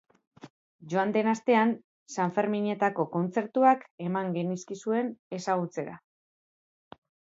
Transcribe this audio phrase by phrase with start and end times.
[0.93, 1.73] Joan den astean
[2.15, 5.99] sanferminetako kontzertuak eman genizkizuen ezagutzera.